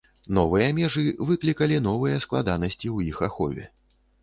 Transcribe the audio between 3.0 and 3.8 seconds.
іх ахове.